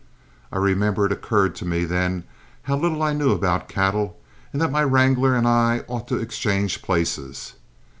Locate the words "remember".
0.57-1.05